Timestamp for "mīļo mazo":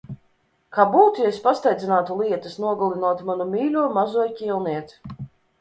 3.53-4.29